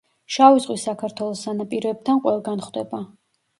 შავი 0.37 0.63
ზღვის 0.63 0.85
საქართველოს 0.89 1.45
სანაპიროებთან 1.49 2.25
ყველგან 2.27 2.67
ხვდება. 2.67 3.07